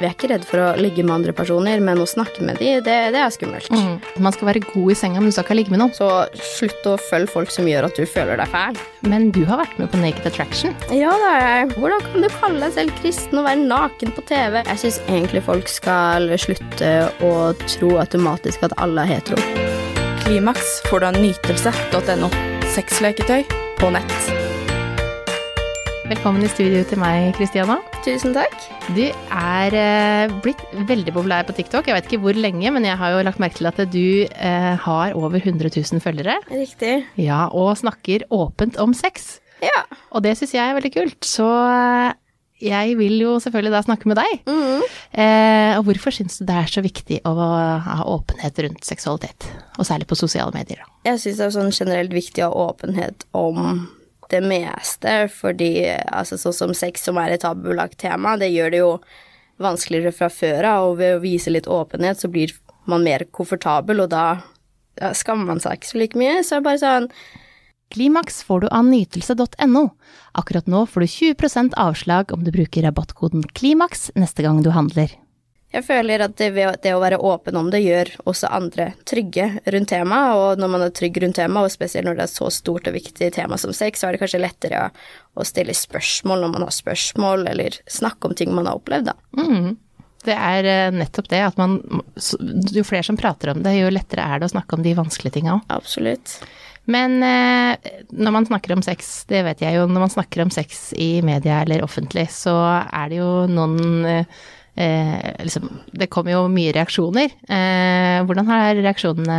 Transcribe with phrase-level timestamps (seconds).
[0.00, 2.80] Vi er ikke redd for å ligge med andre personer, men å snakke med dem,
[2.86, 3.70] det, det er skummelt.
[3.70, 4.00] Mm.
[4.24, 5.94] Man skal være god i senga, men du skal ikke ligge med noen.
[5.94, 6.08] Så
[6.56, 8.80] slutt å følge folk som gjør at du føler deg fæl.
[9.06, 10.74] Men du har vært med på Naked Attraction.
[10.90, 11.70] Ja, det er jeg.
[11.78, 14.60] Hvordan kan du kalle deg selv kristen og være naken på TV?
[14.64, 17.34] Jeg syns egentlig folk skal slutte å
[17.66, 19.38] tro automatisk at alle er hetero.
[20.24, 22.32] Klimaks får du av nytelse.no.
[22.74, 23.44] Sexleketøy
[23.78, 24.33] på nett.
[26.04, 27.78] Velkommen i studio til meg, Kristiana.
[28.04, 28.52] Tusen takk.
[28.92, 31.86] Du er eh, blitt veldig populær på TikTok.
[31.88, 34.74] Jeg vet ikke hvor lenge, men jeg har jo lagt merke til at du eh,
[34.84, 36.34] har over 100 000 følgere.
[36.50, 36.98] Riktig.
[37.16, 39.38] Ja, og snakker åpent om sex.
[39.64, 39.86] Ja.
[40.12, 41.24] Og det syns jeg er veldig kult.
[41.24, 42.12] Så eh,
[42.68, 44.38] jeg vil jo selvfølgelig da snakke med deg.
[44.44, 44.86] Mhm.
[45.24, 47.32] Eh, og hvorfor syns du det er så viktig å
[47.88, 49.48] ha åpenhet rundt seksualitet?
[49.80, 50.84] Og særlig på sosiale medier.
[51.08, 53.86] Jeg syns det er sånn generelt viktig å ha åpenhet om
[54.32, 58.82] det meste, fordi altså, sånn som sex, som er et tabubelagt tema, det gjør det
[58.82, 58.90] jo
[59.62, 62.54] vanskeligere fra før av, og ved å vise litt åpenhet, så blir
[62.90, 64.26] man mer komfortabel, og da
[65.00, 66.42] ja, skammer man seg ikke så like mye.
[66.46, 67.10] Så bare sånn
[67.94, 69.84] Klimaks får du av nytelse.no.
[70.34, 75.12] Akkurat nå får du 20% avslag om du bruker rabattkoden KLIMAKS neste gang du handler.
[75.74, 76.52] Jeg føler at det,
[76.84, 80.84] det å være åpen om det gjør også andre trygge rundt temaet, og når man
[80.86, 83.74] er trygg rundt temaet, og spesielt når det er så stort og viktig tema som
[83.74, 84.92] sex, så er det kanskje lettere å,
[85.34, 89.16] å stille spørsmål når man har spørsmål, eller snakke om ting man har opplevd, da.
[89.40, 89.74] Mm.
[90.24, 91.74] Det er eh, nettopp det at man
[92.72, 95.40] Jo flere som prater om det, jo lettere er det å snakke om de vanskelige
[95.40, 95.66] tinga òg.
[95.74, 96.38] Absolutt.
[96.86, 100.54] Men eh, når man snakker om sex, det vet jeg jo, når man snakker om
[100.54, 102.54] sex i media eller offentlig, så
[102.86, 104.04] er det jo noen
[104.76, 107.32] eh, liksom, Det kommer jo mye reaksjoner.
[107.48, 109.38] Eh, hvordan har reaksjonene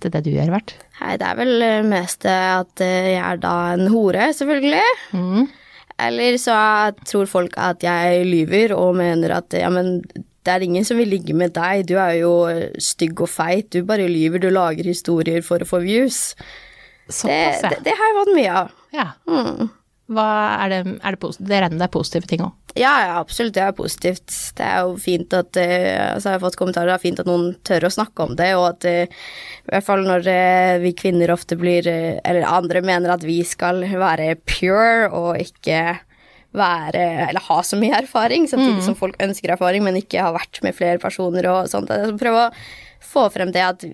[0.00, 0.74] til det du gjør vært?
[1.00, 4.84] Hei, det er vel eh, mest at eh, jeg er da en hore, selvfølgelig.
[5.16, 5.46] Mm.
[6.00, 6.56] Eller så
[7.04, 11.10] tror folk at jeg lyver og mener at ja, men det er ingen som vil
[11.12, 12.32] ligge med deg, du er jo
[12.80, 16.30] stygg og feit, du bare lyver, du lager historier for å få views.
[17.10, 18.72] Det, Såpass, det, det har jeg vært mye av.
[18.96, 19.06] ja.
[19.28, 19.68] Mm.
[20.10, 20.26] Hva
[20.64, 22.54] er det, er det, det regner det er positive ting òg?
[22.78, 24.34] Ja, ja, absolutt, det er positivt.
[24.56, 27.28] Det er jo fint at eh, altså jeg har fått kommentarer, det er fint at
[27.28, 29.24] noen tør å snakke om det, og at uh,
[29.66, 33.82] i hvert fall når uh, vi kvinner ofte blir Eller andre mener at vi skal
[33.82, 35.80] være pure og ikke
[36.56, 40.62] være Eller ha så mye erfaring, samtidig som folk ønsker erfaring, men ikke har vært
[40.66, 41.90] med flere personer og sånt.
[41.94, 42.54] Altså, Prøve å
[43.10, 43.84] få frem det at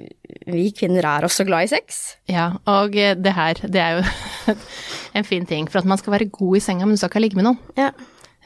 [0.48, 2.16] vi kvinner er også glad i sex.
[2.32, 4.56] Ja, og det her, det er jo
[5.20, 5.68] en fin ting.
[5.68, 7.60] For at man skal være god i senga, men du skal ikke ligge med noen.
[7.78, 7.92] Ja.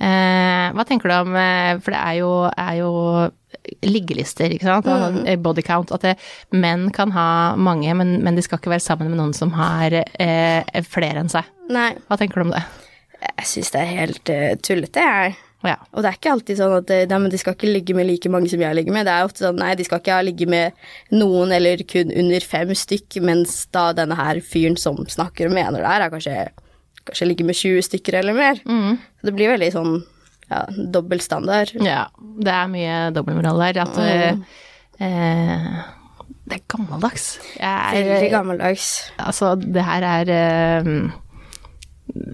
[0.00, 2.92] Eh, hva tenker du om eh, For det er jo, er jo
[3.84, 4.88] liggelister, ikke sant?
[4.88, 5.22] Mm.
[5.28, 5.92] Eh, Body count.
[5.92, 6.14] At det,
[6.56, 7.28] menn kan ha
[7.60, 11.32] mange, men, men de skal ikke være sammen med noen som har eh, flere enn
[11.32, 11.48] seg.
[11.70, 12.64] Nei, Hva tenker du om det?
[13.20, 15.36] jeg syns det er helt uh, tullete, jeg.
[15.66, 15.74] Ja.
[15.92, 18.48] Og det er ikke alltid sånn at nei, de skal ikke ligge med like mange
[18.48, 19.04] som jeg ligger med.
[19.04, 20.78] Det er ofte sånn nei, de skal ikke ligge med
[21.12, 25.82] noen eller kun under fem stykk, mens da denne her fyren som snakker og mener
[25.82, 26.38] det her, er kanskje,
[27.10, 28.62] kanskje ligge med 20 stykker eller mer.
[28.65, 29.94] Så det blir veldig sånn
[30.50, 31.71] ja, dobbel standard.
[31.78, 32.06] ja.
[32.41, 33.82] Det er mye dobbeltmoral der.
[33.84, 34.44] At Mm.
[35.00, 35.82] eh,
[36.50, 37.38] Det er gammeldags.
[37.60, 38.87] Jeg er, Veldig gammeldags.
[39.22, 41.10] Altså, det her er eh,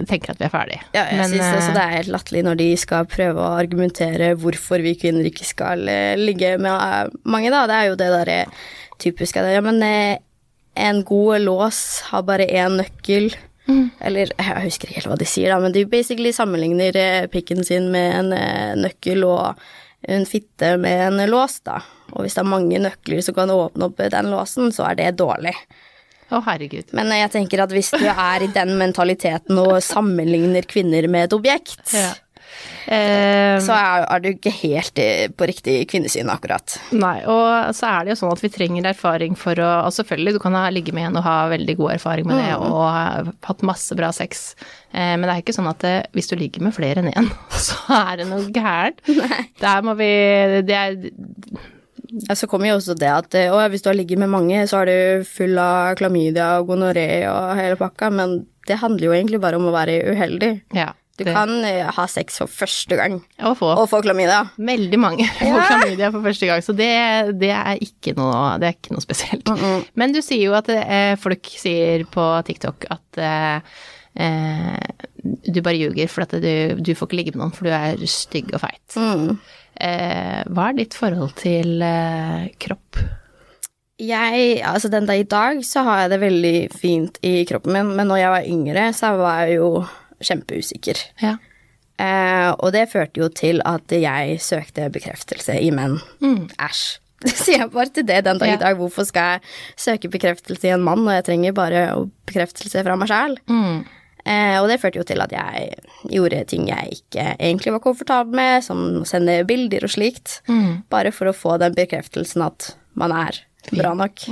[0.09, 0.81] tenker at vi er ferdige.
[0.95, 3.59] Ja, jeg Men, synes også eh, det er helt latterlig når de skal prøve å
[3.61, 7.67] argumentere hvorfor vi kvinner ikke skal eh, ligge med mange, da.
[7.69, 8.39] Det er jo det derre
[9.03, 9.83] typiske Ja, men
[10.77, 13.35] en god lås har bare én nøkkel.
[14.01, 17.65] Eller jeg husker ikke helt hva de sier, da, men de basically sammenligner eh, pikken
[17.67, 19.61] sin med en eh, nøkkel og
[20.07, 21.81] en fitte med en lås, da.
[22.15, 25.17] Og hvis det er mange nøkler som kan åpne opp den låsen, så er det
[25.19, 25.55] dårlig.
[26.27, 26.91] Å, herregud.
[26.97, 31.37] Men jeg tenker at hvis du er i den mentaliteten og sammenligner kvinner med et
[31.37, 32.13] objekt, Ja.
[32.87, 36.77] Eh, så er, er du ikke helt eh, på riktig kvinnesyn, akkurat.
[36.95, 40.37] Nei, og så er det jo sånn at vi trenger erfaring for å Og selvfølgelig,
[40.37, 43.07] du kan ha ligge med en og ha veldig god erfaring med det, og ha
[43.49, 44.49] hatt masse bra sex,
[44.93, 47.31] eh, men det er ikke sånn at det, hvis du ligger med flere enn én,
[47.69, 49.03] så er det noe gærent.
[49.61, 50.11] Der må vi
[50.67, 50.99] Det er
[52.29, 54.85] Ja, så kommer jo også det at å, hvis du har ligget med mange, så
[54.85, 59.43] er du full av klamydia og gonoré og hele pakka, men det handler jo egentlig
[59.43, 60.53] bare om å være uheldig.
[60.77, 60.93] Ja.
[61.17, 64.43] Du det, kan eh, ha sex for første gang og få og få klamydia.
[64.61, 66.93] veldig mange får klamydia for første gang, så det,
[67.41, 69.53] det, er, ikke noe, det er ikke noe spesielt.
[69.97, 73.77] Men du sier jo at eh, folk sier på TikTok at eh,
[74.21, 77.73] eh, du bare ljuger for at du, du får ikke ligge med noen for du
[77.75, 78.99] er stygg og feit.
[79.01, 79.39] Mm.
[79.77, 83.01] Eh, hva er ditt forhold til eh, kropp?
[83.97, 87.95] Jeg, altså den dag i dag så har jeg det veldig fint i kroppen min,
[87.97, 89.71] men når jeg var yngre så var jeg jo
[90.25, 91.01] kjempeusikker.
[91.23, 91.37] Ja.
[91.97, 95.99] Eh, og det førte jo til at jeg søkte bekreftelse i menn.
[96.61, 96.87] Æsj.
[97.27, 98.75] Det sier jeg bare til det den dag i dag.
[98.77, 99.41] Hvorfor skal jeg
[99.81, 101.85] søke bekreftelse i en mann når jeg trenger bare
[102.29, 103.39] bekreftelse fra meg sjæl?
[104.27, 105.71] Eh, og det førte jo til at jeg
[106.13, 110.43] gjorde ting jeg ikke egentlig var komfortabel med, som å sende bilder og slikt.
[110.93, 113.41] Bare for å få den bekreftelsen at man er
[113.73, 114.27] bra nok.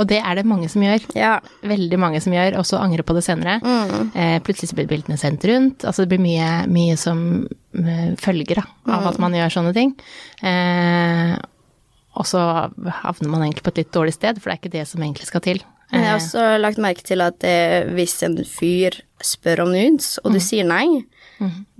[0.00, 1.04] Og det er det mange som gjør.
[1.18, 1.34] Ja.
[1.68, 3.58] Veldig mange som gjør, og så angrer på det senere.
[4.16, 5.84] Eh, plutselig så blir bildene sendt rundt.
[5.84, 7.20] Altså det blir mye, mye som
[7.76, 8.66] eh, følger da,
[8.96, 9.92] av at man gjør sånne ting.
[10.40, 11.36] Eh,
[12.12, 12.40] og så
[13.02, 15.28] havner man egentlig på et litt dårlig sted, for det er ikke det som egentlig
[15.28, 15.62] skal til.
[15.92, 16.00] Eh.
[16.00, 20.18] jeg har Eh, også lagt merke til at eh, hvis en fyr spør om nudes,
[20.24, 21.04] og du sier nei,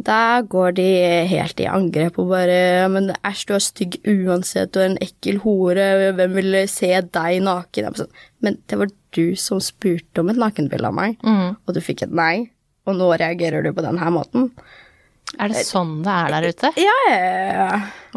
[0.03, 0.87] da går de
[1.31, 5.39] helt i angrep og bare men æsj, du er stygg uansett, du er en ekkel
[5.45, 7.95] hore, hvem vil se deg naken?
[8.01, 8.11] Sånn,
[8.43, 12.15] Men det var du som spurte om et nakenbilde av meg, og du fikk et
[12.17, 12.51] nei,
[12.89, 14.51] og nå reagerer du på den her måten.
[15.39, 16.71] er det sånn det er der ute?
[16.83, 17.19] Ja, ja,
[17.53, 17.69] ja.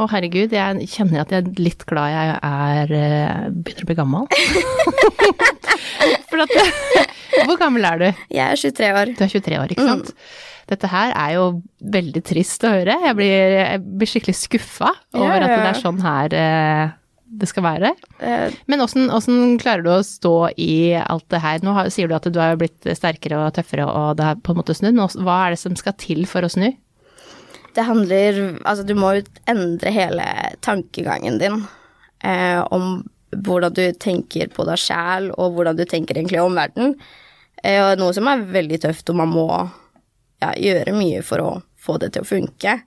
[0.01, 3.95] Å herregud, jeg kjenner at jeg er litt glad jeg er eh, begynner å bli
[4.01, 4.25] gammel.
[6.29, 6.51] For at
[7.45, 8.05] Hvor gammel er du?
[8.31, 9.13] Jeg er 23 år.
[9.15, 10.11] Du er 23 år, ikke sant?
[10.65, 11.47] Dette her er jo
[11.93, 12.95] veldig trist å høre.
[13.05, 16.93] Jeg blir, jeg blir skikkelig skuffa over Ja, at det er sånn her eh,
[17.35, 17.91] det skal være.
[18.23, 21.61] Eh, Men åssen klarer du å stå i alt det her?
[21.65, 24.53] Nå har, sier du at du har blitt sterkere og tøffere, og det har på
[24.53, 24.97] en måte snudd.
[25.21, 26.69] Hva er det som skal til for å snu?
[27.75, 30.25] Det handler Altså, du må jo endre hele
[30.63, 31.59] tankegangen din
[32.23, 33.03] eh, om
[33.35, 36.93] hvordan du tenker på deg sjæl, og hvordan du tenker egentlig om verden.
[37.61, 39.47] Eh, og noe som er veldig tøft, og man må
[40.43, 41.51] ja, gjøre mye for å
[41.85, 42.79] få det til å funke.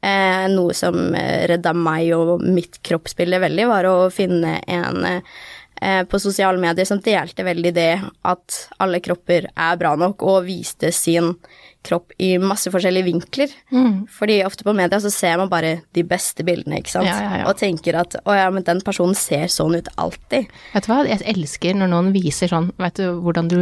[0.00, 6.04] Eh, noe som eh, redda meg og mitt kroppsbilde veldig, var å finne en eh,
[6.08, 7.92] på sosiale medier som delte veldig det
[8.28, 11.34] at alle kropper er bra nok, og viste sin
[11.84, 13.52] kropp i masse forskjellige vinkler.
[14.12, 17.38] Fordi ofte på media så ser man bare de beste bildene, ikke sant, Ja, ja,
[17.40, 17.46] ja.
[17.48, 20.52] og tenker at å ja, men den personen ser sånn ut alltid.
[20.74, 23.60] Vet du hva, jeg elsker når noen viser sånn, vet du hvordan du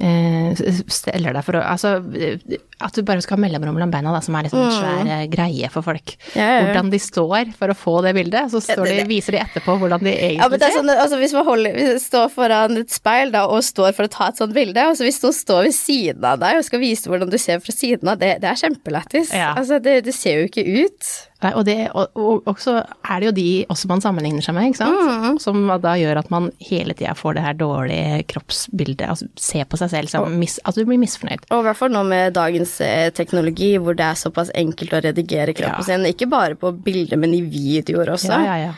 [0.00, 2.38] steller deg for å Altså, eh,
[2.80, 5.24] at du bare skal ha mellomrom mellom beina, da, som er liksom en svær eh,
[5.32, 6.14] greie for folk.
[6.32, 6.66] Ja, ja, ja.
[6.66, 10.04] Hvordan de står for å få det bildet, så står de, viser de etterpå hvordan
[10.06, 10.82] de egentlig Ja, men det er ser.
[10.82, 14.08] sånn, altså Hvis man holder, hvis man står foran et speil da, og står for
[14.08, 16.68] å ta et sånt bilde, og så hvis noen står ved siden av deg og
[16.68, 19.34] skal vise hvordan du ser fra siden av, det, det er kjempelættis.
[19.50, 21.10] Altså, det, det ser jo ikke ut.
[21.40, 24.66] Nei, og, det, og, og også er det jo de også man sammenligner seg med,
[24.68, 24.98] ikke sant?
[25.08, 25.38] Mm.
[25.40, 29.80] Som da gjør at man hele tida får det her dårlige kroppsbildet, altså ser på
[29.80, 31.46] seg selv som mis, at du blir misfornøyd.
[31.48, 35.00] Og i hvert fall nå med dagens eh, teknologi, hvor det er såpass enkelt å
[35.04, 35.88] redigere kroppen Ja.
[35.88, 36.06] sin.
[36.06, 38.30] Ikke bare på bilder, men i videoer også.
[38.36, 38.72] Ja, ja, ja.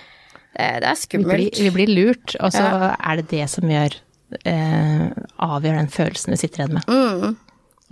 [0.53, 1.37] Det, det er Vi skummelt.
[1.37, 2.65] blir, vi blir lurt, og så
[2.97, 3.95] er det det som gjør
[4.49, 5.09] eh,
[5.43, 6.89] avgjør den følelsen du sitter igjen med.
[6.89, 7.37] Mm.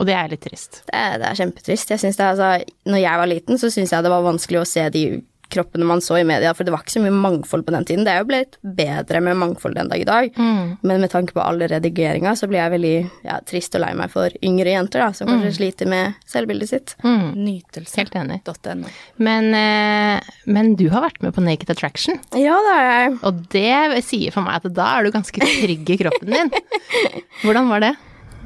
[0.00, 0.82] Og det er litt trist.
[0.88, 1.90] Det, det er kjempetrist.
[1.92, 2.50] Jeg synes det, altså,
[2.88, 5.02] når jeg var liten, så syntes jeg det var vanskelig å se de
[5.50, 8.04] kroppene man så i media, for det var ikke så mye mangfold på den tiden.
[8.06, 11.42] Det er jo blitt bedre med mangfold den dag i dag, men med tanke på
[11.42, 12.94] all redigeringa, så blir jeg veldig
[13.26, 16.94] ja, trist og lei meg for yngre jenter, da, som kanskje sliter med selvbildet sitt.
[17.04, 17.32] Mm.
[17.46, 18.00] Nytelse.no.
[18.00, 18.92] Helt enig.
[19.20, 23.18] Men, eh, men du har vært med på Naked Attraction, Ja, det har jeg.
[23.22, 26.54] og det sier for meg at da er du ganske trygg i kroppen din.
[27.42, 27.94] Hvordan var det?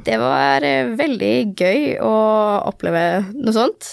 [0.05, 2.13] Det var eh, veldig gøy å
[2.69, 3.87] oppleve noe sånt.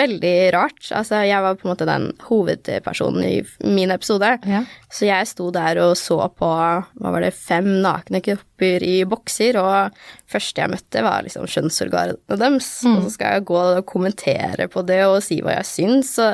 [0.00, 0.80] Veldig rart.
[0.96, 3.34] Altså, jeg var på en måte den hovedpersonen i
[3.68, 4.30] min episode.
[4.48, 4.62] Ja.
[4.88, 9.58] Så jeg sto der og så på hva var det, fem nakne kropper i bokser,
[9.60, 12.72] og første jeg møtte, var liksom kjønnsorganet deres.
[12.88, 16.16] Og så skal jeg gå og kommentere på det og si hva jeg syns.
[16.16, 16.32] Så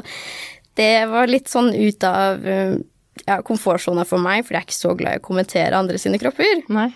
[0.79, 2.79] det var litt sånn ut av eh,
[3.27, 6.21] ja, komfortsona for meg, for jeg er ikke så glad i å kommentere andre sine
[6.23, 6.63] kropper.
[6.71, 6.93] Nei.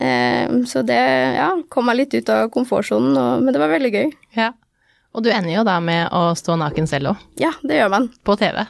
[0.00, 0.96] Eh, så det
[1.36, 4.12] ja, kom meg litt ut av komfortsonen, men det var veldig gøy.
[4.38, 4.52] Ja.
[5.12, 8.08] Og du ender jo da med å stå naken selv òg, Ja, det gjør man.
[8.24, 8.62] på TV.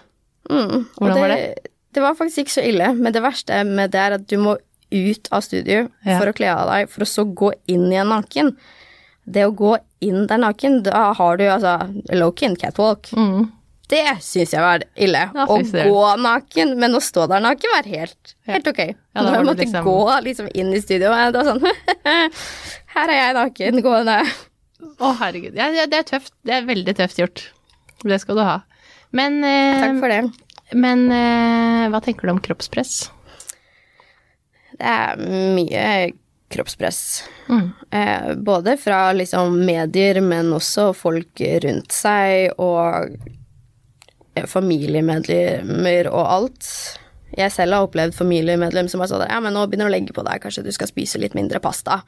[0.51, 0.87] Mm.
[0.97, 1.71] Hvordan det, var det?
[1.93, 4.57] Det var faktisk ikke så ille, men det verste med det er at du må
[4.91, 6.19] ut av studio Ja.
[6.19, 8.57] for å kle av deg, for å så gå inn igjen naken.
[9.31, 11.77] Det å gå inn der naken, da har du altså
[12.17, 13.13] low-kin catwalk.
[13.13, 13.51] Mm.
[13.91, 15.23] Det syns jeg var ille.
[15.35, 18.79] Ja, å gå naken, men å stå der naken var helt, helt ok.
[18.87, 21.65] Ja, Når jeg måtte liksom- gå liksom inn i studio, og det var sånn
[22.95, 24.19] Her er jeg naken gående.
[25.01, 25.57] Å, herregud.
[25.59, 26.33] Ja, det er tøft.
[26.47, 27.43] Det er veldig tøft gjort.
[28.05, 28.61] Det skal du ha.
[29.13, 30.21] Men, eh, Takk for det.
[30.79, 33.11] men eh, hva tenker du om kroppspress?
[34.79, 35.17] Det er
[35.57, 36.13] mye
[36.51, 37.01] kroppspress.
[37.51, 37.67] Mm.
[37.93, 43.13] Eh, både fra liksom medier, men også folk rundt seg og
[44.51, 46.69] familiemedlemmer og alt.
[47.37, 50.15] Jeg selv har opplevd familiemedlem som har sagt ja, men nå begynner du å legge
[50.15, 52.01] på deg, kanskje du skal spise litt mindre pasta.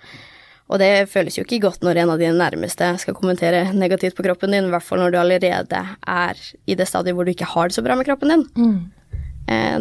[0.73, 4.25] Og det føles jo ikke godt når en av dine nærmeste skal kommentere negativt på
[4.25, 7.51] kroppen din, i hvert fall når du allerede er i det stadiet hvor du ikke
[7.51, 8.47] har det så bra med kroppen din.
[8.57, 8.81] Mm.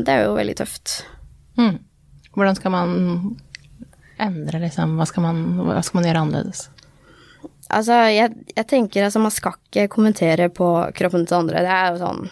[0.03, 1.01] det er jo veldig tøft.
[1.59, 1.79] Mm.
[2.35, 2.93] Hvordan skal man
[4.21, 4.97] endre, liksom?
[4.99, 6.67] Hva skal man, hva skal man gjøre annerledes?
[7.71, 11.63] Altså, jeg, jeg tenker altså, man skal ikke kommentere på kroppen til andre.
[11.65, 12.29] Det er jo sånn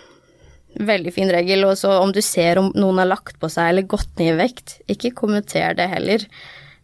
[0.90, 1.66] veldig fin regel.
[1.68, 4.40] Og så om du ser om noen har lagt på seg eller gått ned i
[4.40, 6.26] vekt, ikke kommenter det heller.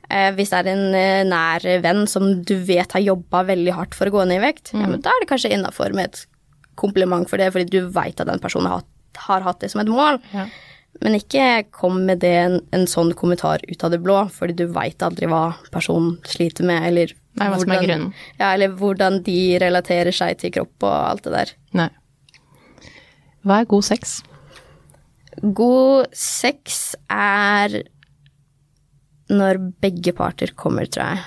[0.10, 3.98] Eh, hvis det er en eh, nær venn som du vet har jobba veldig hardt
[3.98, 6.22] for å gå ned i vekt, ja, men da er det kanskje innafor med et
[6.78, 8.86] kompliment for det, fordi du veit at den personen har,
[9.28, 10.20] har hatt det som et mål.
[10.36, 10.46] Ja.
[11.04, 14.66] Men ikke kom med det, en, en sånn kommentar ut av det blå, fordi du
[14.76, 18.12] veit aldri hva personen sliter med, eller Nei, hva som er grunnen.
[18.40, 21.54] Ja, eller hvordan de relaterer seg til kropp og alt det der.
[21.82, 21.90] Nei.
[23.46, 24.20] Hva er god sex?
[25.44, 27.82] God sex er
[29.30, 31.26] når begge parter kommer, tror jeg.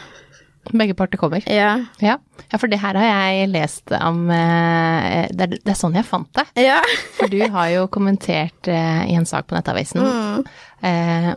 [0.68, 1.44] Begge parter kommer.
[1.48, 1.70] Ja.
[2.04, 2.18] Ja.
[2.50, 6.06] ja, for det her har jeg lest om eh, det, er, det er sånn jeg
[6.08, 6.44] fant det.
[6.60, 6.80] Ja.
[7.16, 10.48] For du har jo kommentert eh, i en sak på Nettavisen mm.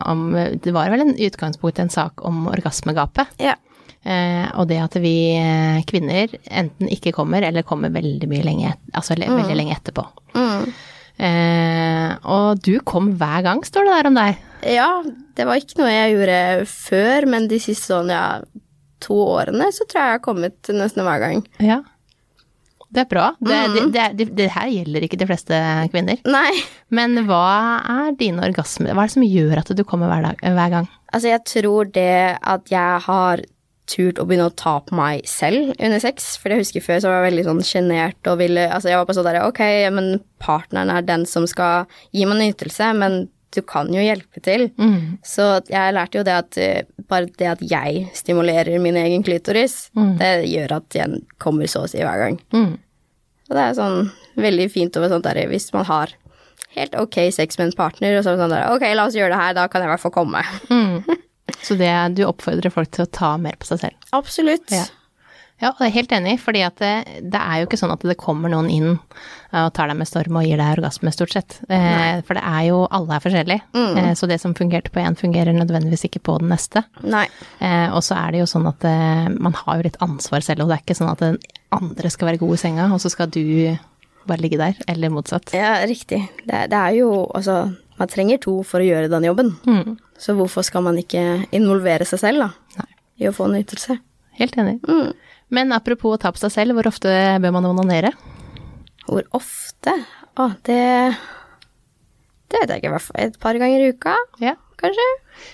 [0.08, 0.26] om
[0.62, 3.36] Det var vel en utgangspunkt i en sak om orgasmegapet.
[3.42, 3.58] ja.
[4.02, 9.14] Eh, og det at vi eh, kvinner enten ikke kommer, eller kommer veldig lenge, altså,
[9.14, 9.36] mm.
[9.36, 10.06] veldig lenge etterpå.
[10.34, 10.72] Mm.
[11.22, 14.42] Eh, og du kom hver gang, står det der om deg.
[14.74, 14.90] Ja,
[15.38, 16.42] det var ikke noe jeg gjorde
[16.72, 18.42] før, men de siste sånn, ja,
[19.02, 21.46] to årene så tror jeg jeg har kommet nesten hver gang.
[21.62, 21.82] Ja.
[22.92, 23.30] Det er bra.
[23.40, 25.58] Det, det, det, det, det her gjelder ikke de fleste
[25.94, 26.18] kvinner.
[26.28, 26.50] Nei.
[26.92, 30.42] Men hva er dine orgasmer Hva er det som gjør at du kommer hver, dag,
[30.58, 30.90] hver gang?
[31.08, 33.44] Altså, jeg tror det at jeg har
[33.92, 36.32] turt å begynne å ta på meg selv under sex.
[36.40, 39.08] For jeg husker før så var jeg veldig sånn sjenert og ville Altså, jeg var
[39.08, 39.62] på sånn der Ok,
[39.94, 43.18] men partneren er den som skal gi meg en ytelse, men
[43.52, 44.70] du kan jo hjelpe til.
[45.26, 49.90] Så jeg lærte jo det at eh, bare det at jeg stimulerer min egen klitoris,
[50.18, 52.40] det gjør at jeg kommer så å si hver gang.
[52.56, 52.72] Mm.
[53.50, 54.08] Og det er sånn
[54.40, 56.14] veldig fint over sånt der hvis man har
[56.72, 59.18] helt ok sex med en partner, og så er det sånn der Ok, la oss
[59.18, 60.44] gjøre det her, da kan jeg i hvert fall komme.
[61.62, 64.10] Så det, du oppfordrer folk til å ta mer på seg selv?
[64.16, 64.72] Absolutt.
[64.74, 64.88] Ja.
[65.62, 68.02] Ja, og jeg er helt enig, fordi at det, det er jo ikke sånn at
[68.02, 71.58] det kommer noen inn og tar deg med storm og gir deg orgasme, stort sett.
[71.70, 73.62] Eh, for det er jo Alle er forskjellige.
[73.78, 76.82] Eh, så det som fungerte på én, fungerer nødvendigvis ikke på den neste.
[77.06, 77.28] Nei.
[77.62, 80.64] Eh, og så er det jo sånn at eh, man har jo litt ansvar selv,
[80.64, 81.38] og det er ikke sånn at den
[81.78, 83.44] andre skal være god i senga, og så skal du
[84.26, 85.54] bare ligge der, eller motsatt.
[85.54, 86.24] Ja, riktig.
[86.42, 87.68] Det, det er jo Altså,
[88.00, 89.54] man trenger to for å gjøre den jobben.
[89.62, 89.94] Mm.
[90.22, 91.22] Så hvorfor skal man ikke
[91.56, 92.78] involvere seg selv, da?
[92.78, 92.88] Nei.
[93.24, 93.98] I å få en ytelse?
[94.38, 94.78] Helt enig.
[94.86, 95.10] Mm.
[95.52, 97.10] Men apropos å ta på seg selv, hvor ofte
[97.42, 98.12] bør man onanere?
[99.08, 99.96] Hvor ofte?
[100.38, 100.78] Å, det
[102.52, 102.88] Det vet jeg ikke.
[102.88, 104.54] i hvert fall Et par ganger i uka, Ja.
[104.80, 105.08] kanskje?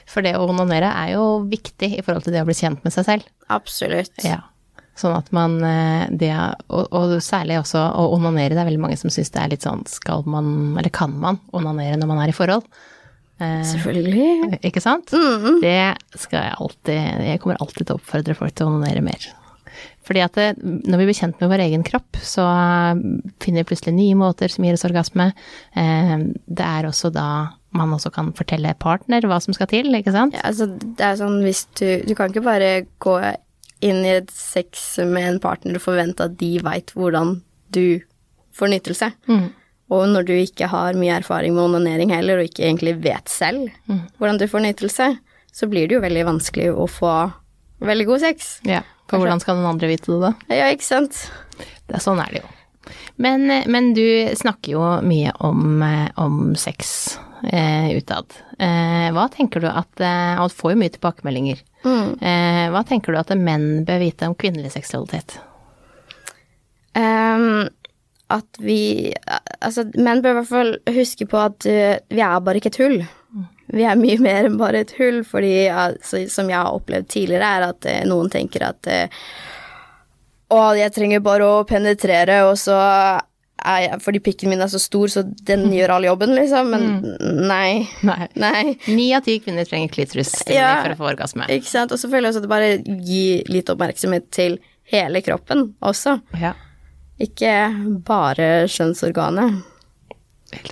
[0.06, 2.92] For det å onanere er jo viktig i forhold til det å bli kjent med
[2.94, 3.26] seg selv.
[3.48, 4.12] Absolutt.
[4.24, 4.40] Ja.
[4.98, 6.32] Sånn at man eh, det,
[6.68, 9.62] og, og særlig også å onanere, det er veldig mange som syns det er litt
[9.66, 12.66] sånn skal man, eller kan man onanere når man er i forhold?
[13.38, 14.58] Eh, Selvfølgelig.
[14.66, 15.12] ikke sant?
[15.62, 15.82] Det
[16.18, 19.28] skal jeg alltid Jeg kommer alltid til å oppfordre folk til å onanere mer.
[20.08, 22.44] Fordi at det, når vi blir kjent med vår egen kropp, så
[23.42, 25.30] finner vi plutselig nye måter som gir oss orgasme.
[25.76, 26.14] Eh,
[26.48, 27.28] det er også da
[27.76, 30.36] man også kan fortelle partner hva som skal til, ikke sant?
[30.36, 33.18] Ja, altså, det er sånn hvis du Du kan ikke bare gå
[33.84, 37.36] inn i et sex med en partner og forvente at de veit hvordan
[37.76, 38.00] du
[38.58, 39.12] får nytelse.
[39.28, 39.50] Mm.
[39.94, 43.70] Og når du ikke har mye erfaring med onanering heller, og ikke egentlig vet selv
[44.18, 45.08] hvordan du får nytelse,
[45.52, 47.12] så blir det jo veldig vanskelig å få
[47.84, 48.58] veldig god sex.
[48.68, 48.82] Ja.
[49.08, 50.32] For hvordan skal den andre vite det, da?
[50.52, 51.22] Ja, ikke sant?
[51.88, 52.50] Det er, sånn er det jo.
[53.20, 54.04] Men, men du
[54.36, 57.16] snakker jo mye om, eh, om sex
[57.48, 58.36] eh, utad.
[58.60, 60.04] Eh, hva tenker du at
[60.42, 61.64] Og du får jo mye tilbakemeldinger.
[61.86, 65.38] Eh, hva tenker du at menn bør vite om kvinnelig seksualitet?
[66.98, 67.68] Um,
[68.28, 69.14] at vi
[69.64, 72.82] Altså, menn bør i hvert fall huske på at uh, vi er bare ikke et
[72.82, 72.98] hull.
[73.74, 77.48] Vi er mye mer enn bare et hull, fordi altså, som jeg har opplevd tidligere,
[77.58, 79.24] er at uh, noen tenker at uh,
[80.48, 82.76] Å, jeg trenger bare å penetrere, og så
[83.58, 86.70] er jeg Fordi pikken min er så stor, så den gjør all jobben, liksom.
[86.72, 86.86] Men
[87.50, 87.82] nei.
[88.06, 88.28] Nei.
[88.38, 88.62] Nei.
[88.86, 90.76] Ni av ti kvinner trenger klitorisstimuli Ja.
[90.86, 91.50] for å få orgasme.
[91.52, 91.92] Ikke sant?
[91.92, 94.56] Og så føler jeg også at det bare gir litt oppmerksomhet til
[94.88, 96.14] hele kroppen også.
[96.40, 96.54] Ja,
[97.18, 97.52] Ikke
[98.06, 99.62] bare kjønnsorganet.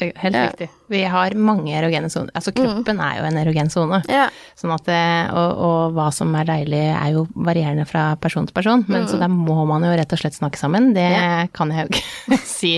[0.01, 0.47] helt, helt Ja.
[0.47, 0.69] riktig.
[0.89, 2.31] Vi har mange erogene soner.
[2.35, 3.99] Altså kroppen er jo en erogen sone.
[4.09, 4.29] Ja.
[4.57, 8.55] Sånn at det, og, og hva som er deilig er jo varierende fra person til
[8.57, 10.95] person, men så der må man jo rett og slett snakke sammen.
[10.97, 12.73] Det kan jeg jo ikke si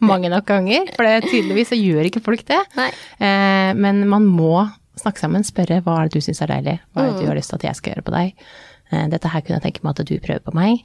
[0.00, 2.60] mange nok ganger, for det, tydeligvis så gjør ikke folk det.
[2.76, 4.66] Eh, men man må
[5.00, 7.38] snakke sammen, spørre hva er det du syns er deilig, hva er det du har
[7.38, 8.34] lyst til at jeg skal gjøre på deg.
[8.92, 10.84] Eh, dette her kunne jeg tenke meg at du prøver på meg.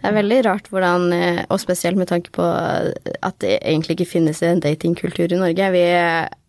[0.00, 4.12] Det er veldig rart hvordan, eh, og spesielt med tanke på at det egentlig ikke
[4.14, 5.70] finnes en datingkultur i Norge.
[5.74, 5.84] Vi,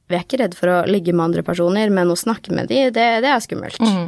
[0.08, 2.92] vi er ikke redde for å ligge med andre personer, men å snakke med dem,
[2.96, 3.80] det, det er skummelt.
[3.84, 4.08] Mm.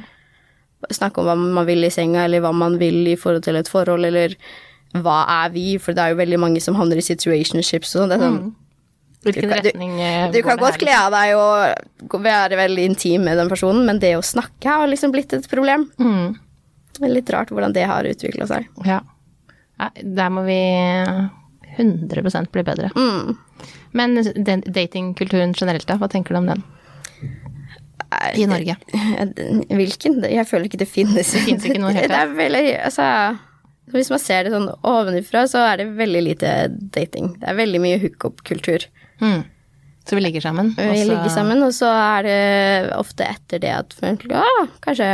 [0.96, 3.68] Snakke om hva man vil i senga, eller hva man vil i forhold til et
[3.68, 4.38] forhold, eller
[4.96, 5.65] hva er vi?
[5.82, 8.12] For det er jo veldig mange som havner i situationships og sånn.
[8.13, 8.41] Det er sånn
[9.20, 9.98] Hvilken Du kan- retning
[10.32, 14.00] Du, Du kan godt kle av deg og være veldig intim med den personen, men
[14.00, 15.89] det å snakke har liksom blitt et problem.
[16.00, 16.39] Mm.
[17.00, 18.68] Det er litt rart hvordan det har utvikla seg.
[18.88, 19.01] Ja.
[20.03, 20.60] Der må vi
[21.79, 22.89] 100% bli bedre.
[22.96, 23.38] Mm.
[23.91, 24.20] Men
[24.65, 25.96] datingkulturen generelt, da?
[26.00, 26.63] Hva tenker du om den?
[28.36, 28.75] I Norge.
[29.79, 30.20] Hvilken?
[30.25, 31.29] Jeg føler ikke det finnes.
[31.32, 33.06] Det finnes ikke noe helt Det er veldig, altså,
[33.94, 36.53] hvis man ser det sånn ovenifra, så er det veldig lite
[36.96, 37.36] dating.
[37.39, 38.89] Det er veldig mye hookup-kultur.
[39.24, 39.41] Mm.
[40.10, 40.74] Så vi ligger sammen?
[40.77, 42.39] Vi ligger sammen, og så er det
[42.98, 45.10] ofte etter det at ah, kanskje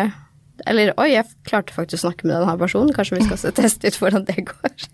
[0.66, 3.90] Eller oi, jeg klarte faktisk å snakke med denne personen, kanskje vi skal se- teste
[3.92, 4.88] ut hvordan det går.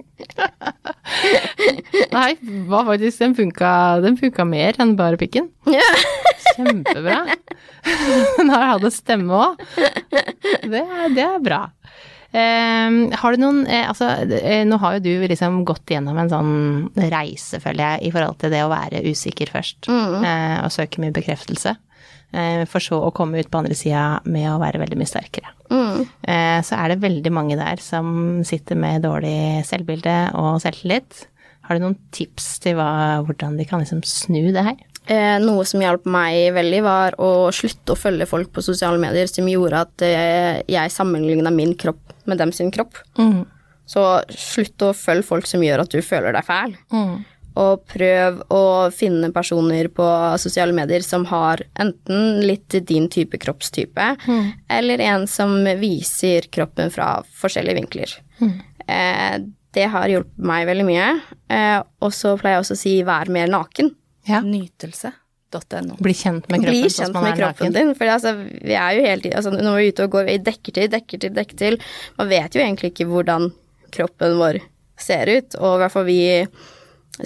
[2.15, 2.31] Nei,
[2.69, 3.71] hva faktisk, den funka,
[4.03, 5.49] den funka mer enn bare pikken.
[5.69, 5.85] Ja.
[6.55, 7.19] Kjempebra.
[8.37, 9.61] Den har hatt en stemme òg.
[10.11, 10.81] Det,
[11.15, 11.61] det er bra.
[12.31, 16.29] Eh, har du noen eh, Altså, eh, nå har jo du liksom gått gjennom en
[16.31, 16.51] sånn
[17.11, 19.89] reise, føler jeg, i forhold til det å være usikker først.
[19.91, 21.73] eh, og søke mye bekreftelse.
[22.31, 25.51] Eh, for så å komme ut på andre sida med å være veldig mye sterkere.
[25.71, 26.05] Mm.
[26.23, 31.25] Eh, så er det veldig mange der som sitter med dårlig selvbilde og selvtillit.
[31.67, 34.79] Har du noen tips til hva, hvordan de kan liksom snu det her?
[35.11, 39.27] Eh, noe som hjalp meg veldig, var å slutte å følge folk på sosiale medier
[39.27, 40.05] som gjorde at
[40.71, 43.01] jeg sammenligna min kropp med dem sin kropp.
[43.91, 46.77] Så slutt å følge folk som gjør at du føler deg fæl.
[47.59, 48.63] Og prøv å
[48.95, 50.05] finne personer på
[50.39, 54.13] sosiale medier som har enten litt din type kroppstype,
[54.71, 58.13] eller en som viser kroppen fra forskjellige vinkler.
[58.87, 59.41] Eh,
[59.71, 61.09] det har hjulpet meg veldig mye.
[61.51, 63.93] Eh, og så pleier jeg også å si vær mer naken.
[64.27, 64.41] Ja.
[64.45, 65.97] Nytelse.no.
[66.03, 67.93] Bli kjent med kroppen Bli sånn kjent med kroppen din.
[67.97, 70.37] For altså, vi er jo hele tiden altså, Når vi er ute og går, vi
[70.49, 71.79] dekker til, dekker til, dekker til.
[72.19, 73.49] Man vet jo egentlig ikke hvordan
[73.95, 74.61] kroppen vår
[75.01, 75.57] ser ut.
[75.59, 76.21] Og i hvert fall vi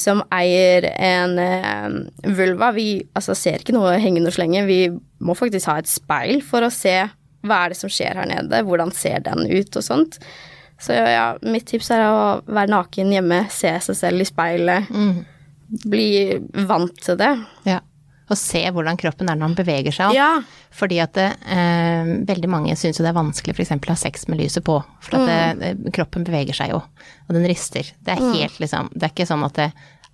[0.01, 4.65] som eier en eh, vulva, vi altså, ser ikke noe hengende og slenge.
[4.67, 4.79] Vi
[5.23, 6.97] må faktisk ha et speil for å se
[7.45, 10.17] hva er det som skjer her nede, hvordan ser den ut og sånt.
[10.81, 14.89] Så ja, mitt tips er å være naken hjemme, se seg selv i speilet.
[15.85, 16.07] Bli
[16.67, 17.31] vant til det.
[17.69, 17.79] Ja.
[18.25, 20.13] Og se hvordan kroppen er når den beveger seg.
[20.17, 20.39] Ja.
[20.73, 23.71] Fordi at det, eh, veldig mange syns jo det er vanskelig f.eks.
[23.77, 24.79] å ha sex med lyset på.
[25.05, 25.59] For at Mm.
[25.59, 26.79] det, det, kroppen beveger seg jo,
[27.27, 27.83] og den rister.
[28.01, 29.67] Det er helt liksom Det er ikke sånn at det,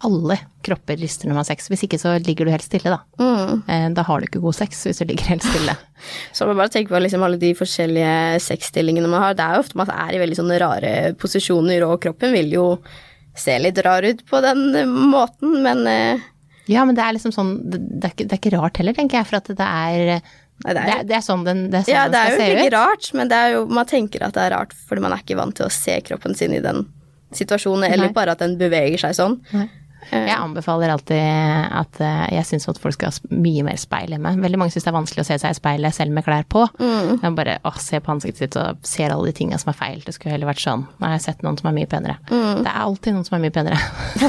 [0.04, 1.68] alle kropper rister når man har sex.
[1.70, 3.00] Hvis ikke så ligger du helt stille, da.
[3.22, 3.64] Mm.
[3.70, 5.76] Eh, da har du ikke god sex hvis du ligger helt stille.
[6.34, 9.36] Så man bare tenker på liksom alle de forskjellige sexstillingene man har.
[9.38, 12.66] Det er jo ofte man er i veldig sånne rare posisjoner, og kroppen vil jo
[13.38, 14.66] se litt rar ut på den
[15.14, 16.20] måten, men eh,
[16.72, 18.96] Ja, men det er liksom sånn Det, det, er, ikke, det er ikke rart heller,
[18.98, 20.22] tenker jeg, for at det er
[20.62, 22.52] Nei, det, er, det er sånn den, det er sånn Ja, den det er skal
[22.52, 25.16] jo ikke rart, men det er jo, man tenker at det er rart fordi man
[25.16, 26.84] er ikke vant til å se kroppen sin i den
[27.36, 28.16] situasjonen, eller Nei.
[28.16, 29.38] bare at den beveger seg sånn.
[29.56, 29.70] Nei.
[30.12, 34.34] Jeg anbefaler alltid at eh, jeg syns at folk skal ha mye mer speil hjemme.
[34.42, 36.66] Veldig mange syns det er vanskelig å se seg i speilet selv med klær på.
[36.82, 37.36] Mm.
[37.38, 40.02] Bare å, ser på ansiktet sitt og ser alle de tinga som er feil.
[40.06, 40.86] Det skulle heller vært sånn.
[41.00, 42.18] Nå har jeg sett noen som er mye penere.
[42.32, 43.80] Det er alltid noen som er mye penere.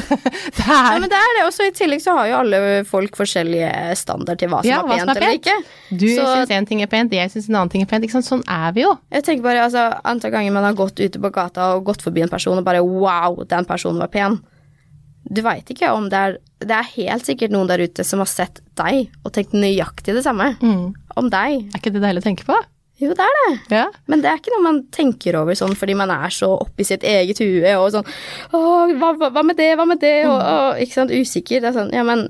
[0.57, 3.17] det er Ja, men det er det Og I tillegg så har jo alle folk
[3.19, 5.57] forskjellige standard til hva som Ja, er hva pent som er eller ikke.
[5.89, 8.03] Du Så- syns én ting er pent, jeg syns en annen ting er pent.
[8.05, 8.29] Ikke sant?
[8.29, 8.93] Sånn er vi jo.
[9.13, 12.23] Jeg tenker bare, altså, Antall ganger man har gått ute på gata og gått forbi
[12.23, 14.39] en person og bare wow, den personen var pen.
[15.23, 18.29] Du veit ikke om det er Det er helt sikkert noen der ute som har
[18.31, 20.53] sett deg og tenkt nøyaktig det samme
[21.19, 21.67] om deg.
[21.69, 22.55] Er ikke det deilig å tenke på?
[23.01, 23.53] Jo, det er det.
[23.73, 23.87] Ja.
[24.07, 27.03] Men det er ikke noe man tenker over sånn fordi man er så oppi sitt
[27.03, 28.05] eget hue og sånn
[28.53, 28.61] Å,
[28.99, 30.15] hva, hva, med det, hva med det?
[30.29, 31.63] Og, og ikke sant, usikker.
[31.63, 32.27] Det er sånn, ja, men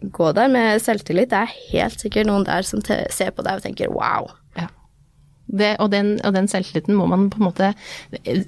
[0.00, 1.30] gå der med selvtillit.
[1.32, 4.30] Det er helt sikkert noen der som ser på deg og tenker wow.
[5.46, 7.68] Det, og, den, og den selvtilliten må man på en måte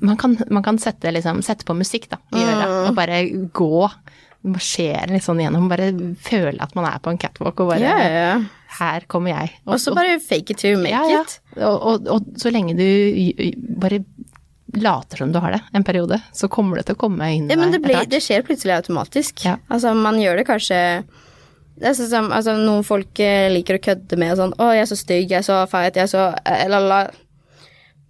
[0.02, 3.20] Man kan, man kan sette, liksom, sette på musikk da, i øret og bare
[3.54, 3.88] gå.
[4.48, 5.66] Marsjere litt sånn gjennom.
[5.70, 5.90] Bare
[6.22, 8.32] føle at man er på en catwalk og bare Ja, ja.
[8.78, 9.54] Her kommer jeg.
[9.66, 11.38] Og så bare fake it to make ja, it.
[11.56, 12.84] Og, og, så lenge du
[13.80, 14.02] bare
[14.76, 17.56] later som du har det en periode, så kommer det til å komme inn Ja,
[17.56, 19.46] men det, ble, blir, det skjer plutselig automatisk.
[19.68, 20.80] Altså, man gjør det kanskje
[21.79, 24.85] det er sånn som altså, noen folk eh, liker å kødde med sånn 'Å, jeg
[24.85, 27.01] er så stygg, jeg er så feit, jeg er så eh, la, la.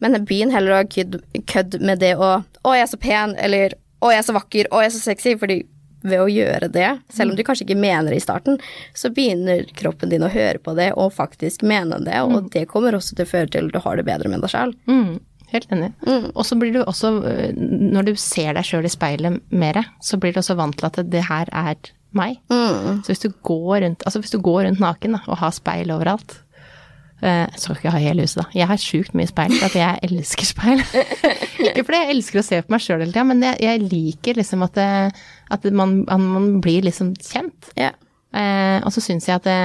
[0.00, 1.18] Men begynn heller å kødd,
[1.50, 4.70] kødd med det å 'Å, jeg er så pen', eller 'Å, jeg er så vakker',
[4.70, 5.62] 'Å, jeg er så sexy', fordi
[6.06, 8.58] ved å gjøre det, selv om du kanskje ikke mener det i starten,
[8.94, 12.94] så begynner kroppen din å høre på det og faktisk mene det, og det kommer
[12.94, 14.74] også til å føre til at du har det bedre med deg sjøl.
[14.86, 15.18] Mm.
[15.52, 15.92] Helt enig.
[16.34, 20.18] Og så blir du også, øh, når du ser deg sjøl i speilet mer, så
[20.20, 21.78] blir du også vant til at det her er
[22.16, 22.40] meg.
[22.50, 23.02] Mm.
[23.04, 25.90] Så hvis du går rundt, altså hvis du går rundt naken da, og har speil
[25.92, 26.38] overalt
[27.20, 28.46] eh, Så skal ikke ha hele huset, da.
[28.56, 30.84] Jeg har sjukt mye speil for at jeg elsker speil.
[31.68, 34.40] ikke fordi jeg elsker å se på meg sjøl hele tida, men jeg, jeg liker
[34.40, 35.24] liksom at, det,
[35.56, 37.72] at man, man blir liksom kjent.
[37.78, 37.96] Yeah.
[38.36, 39.58] Eh, og så syns jeg at det,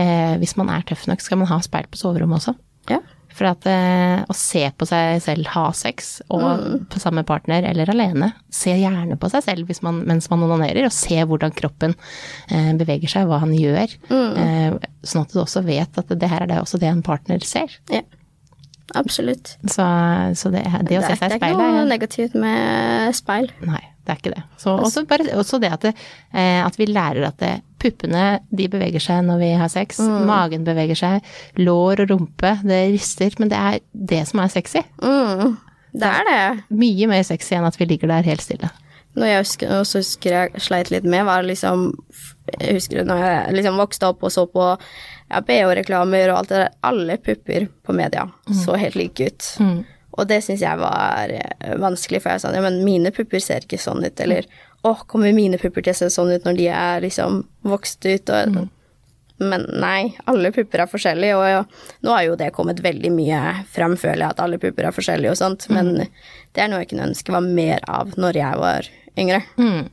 [0.00, 2.56] eh, hvis man er tøff nok, skal man ha speil på soverommet også.
[2.92, 3.04] ja.
[3.38, 7.90] For at eh, å se på seg selv ha sex, og på samme partner eller
[7.92, 11.94] alene, se gjerne på seg selv hvis man, mens man onanerer, og se hvordan kroppen
[12.50, 13.94] eh, beveger seg, hva han gjør.
[14.10, 17.44] Eh, sånn at du også vet at det her er det også det en partner
[17.46, 17.78] ser.
[17.94, 18.02] ja.
[18.96, 19.50] Absolutt.
[19.68, 19.84] Så,
[20.40, 23.50] så det, det å se seg i er ikke noe negativt med speil.
[23.60, 24.44] Nei, det er ikke det.
[24.60, 25.92] Så også, bare, også det at, det,
[26.32, 27.50] eh, at vi lærer at det,
[27.82, 32.82] puppene de beveger seg når vi har sex, magen beveger seg, lår og rumpe, det
[32.94, 34.82] rister, men det er det som er sexy.
[35.02, 35.56] Mm.
[35.98, 36.42] Det er det.
[36.78, 38.70] Mye mer sexy enn at vi ligger der helt stille.
[39.18, 41.90] Noe jeg husker, også husker jeg sleit litt med, var liksom
[42.52, 46.60] Jeg husker når jeg liksom vokste opp og så på ja, BH-reklamer og alt det
[46.62, 46.74] der.
[46.88, 48.28] Alle pupper på media
[48.64, 49.48] så helt like ut.
[50.18, 53.66] Og det syns jeg var eh, vanskelig, for jeg sa ja, men mine pupper ser
[53.66, 54.22] ikke sånn ut.
[54.24, 54.48] Eller
[54.86, 58.30] å, kommer mine pupper til å se sånn ut når de er liksom vokst ut?
[58.30, 58.58] Og,
[59.38, 61.60] Men nei, alle pupper er forskjellige, og ja,
[62.02, 65.34] nå har jo det kommet veldig mye frem, føler jeg, at alle pupper er forskjellige
[65.34, 68.90] og sånt, men det er noe jeg kunne ønske var mer av når jeg var
[69.18, 69.42] yngre.
[69.60, 69.86] Mm.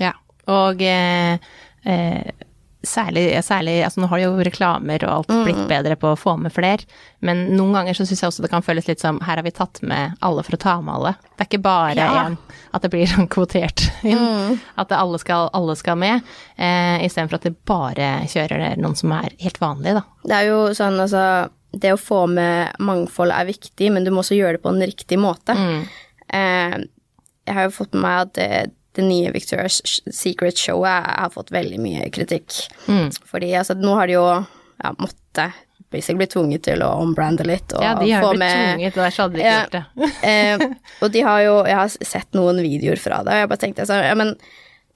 [0.00, 0.12] Ja.
[0.52, 1.40] Og eh,
[1.88, 2.46] eh,
[2.86, 6.52] særlig, særlig Altså nå har jo reklamer og alt blitt bedre på å få med
[6.54, 6.86] flere,
[7.20, 9.50] men noen ganger så syns jeg også det kan føles litt som her har vi
[9.52, 11.12] tatt med alle for å ta med alle.
[11.36, 12.24] Det er ikke bare Ja.
[12.26, 12.38] en
[12.72, 14.58] At det blir sånn kvotert inn.
[14.78, 16.22] At alle, skal, alle skal med,
[16.56, 20.02] eh, istedenfor at det bare kjører noen som er helt vanlige, da.
[20.24, 24.22] Det er jo sånn, altså Det å få med mangfold er viktig, men du må
[24.24, 25.54] også gjøre det på en riktig måte.
[26.32, 26.78] Eh,
[27.46, 31.78] jeg har jo fått med meg at det, det nye Victoria's Secret-showet har fått veldig
[31.82, 32.52] mye kritikk.
[33.30, 35.50] Fordi altså, nå har de jo ja, måtte
[35.90, 37.72] basically blitt tvunget til å ombrande litt.
[37.74, 40.10] Og Ja, de har få blitt med- tvunget, og ellers hadde de ikke gjort det.
[40.30, 40.64] eh,
[41.02, 43.86] og de har jo Jeg har sett noen videoer fra det, og jeg bare tenkte
[43.86, 44.34] altså, Ja, men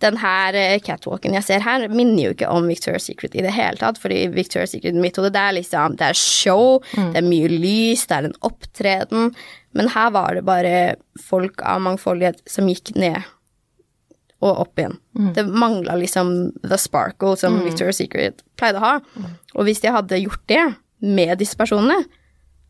[0.02, 3.52] den her eh, catwalken jeg ser her, minner jo ikke om Victoria's Secret i det
[3.54, 3.98] hele tatt.
[4.02, 7.48] Fordi Victoria's Secret i mitt hode, det er liksom Det er show, det er mye
[7.48, 9.30] lys, det er en opptreden.
[9.74, 10.74] Men her var det bare
[11.18, 13.22] folk av mangfoldighet som gikk ned
[14.44, 14.98] og opp igjen.
[15.34, 16.34] Det mangla liksom
[16.68, 18.94] the sparkle som Victoria's Secret pleide å ha.
[19.56, 20.62] Og hvis de hadde gjort det
[21.00, 22.02] med disse personene,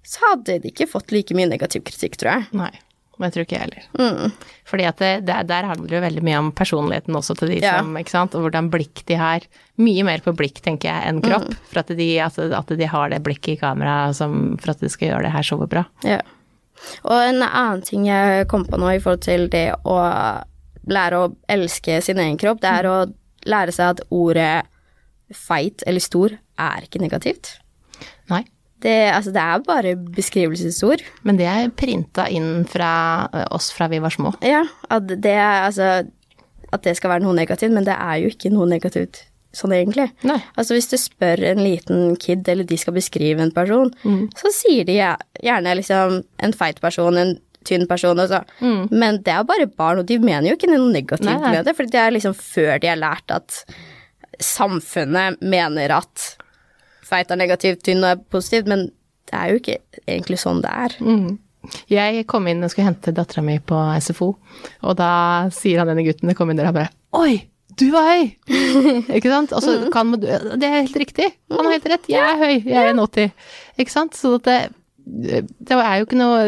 [0.07, 2.47] så hadde de ikke fått like mye negativ kritikk, tror jeg.
[2.61, 2.71] Nei,
[3.17, 3.85] Men jeg tror ikke jeg heller.
[3.97, 4.33] Mm.
[4.69, 7.59] Fordi at det, det, der handler det jo veldig mye om personligheten også til de
[7.63, 7.77] Ja.
[7.81, 9.47] som, ikke sant, og hvordan blikk de har.
[9.81, 11.47] Mye mer på blikk, tenker jeg, enn kropp.
[11.49, 11.61] Mm.
[11.71, 15.13] For at de, at, at de har det blikket i kamera for at de skal
[15.13, 15.85] gjøre det her showet bra.
[16.05, 16.21] Ja.
[17.07, 19.97] Og en annen ting jeg kom på nå i forhold til det å
[20.91, 22.97] lære å elske sin egen kropp, det er å
[23.49, 24.65] lære seg at ordet
[25.35, 27.57] feit eller stor er ikke negativt.
[28.31, 28.45] Nei.
[28.85, 31.05] Det, altså, det er bare beskrivelsesord.
[31.25, 32.91] Men det er printa inn fra
[33.33, 34.35] eh, oss fra vi var små.
[34.45, 34.61] Ja,
[34.93, 36.03] at det, altså,
[36.69, 40.09] at det skal være noe negativt, men det er jo ikke noe negativt sånn egentlig.
[40.27, 40.41] Nei.
[40.59, 43.93] Altså hvis du spør en liten kid, eller de skal beskrive en person,
[44.37, 48.89] så sier de gjerne liksom en feit person, en tynn person, og Mm.
[48.91, 51.51] men det er bare barn, og de mener jo ikke noe negativt Nei, nei.
[51.57, 53.65] med det, for det er liksom før de har lært at
[54.43, 56.37] samfunnet mener at
[57.05, 58.89] feit er negativt, tynn er positivt, men
[59.31, 60.99] det er jo ikke egentlig sånn det er.
[61.89, 64.35] Jeg kom inn og skulle hente dattera mi på SFO,
[64.85, 67.39] og da sier han denne gutten, det kom inn der, han bare Oi,
[67.79, 68.25] du var høy!
[69.17, 69.53] ikke sant?
[69.55, 71.29] Og så kan du Det er helt riktig.
[71.51, 72.09] Han har helt rett.
[72.11, 72.57] Jeg er høy.
[72.67, 73.31] Jeg er 80.
[73.79, 74.15] Ikke sant?
[74.19, 74.57] Så det,
[75.07, 76.41] det er jo ikke noe